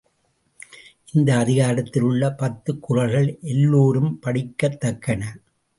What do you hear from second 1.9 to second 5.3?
உள்ள பத்துக் குறள்கள் எல்லோரும் படிக்கத்தக்கன.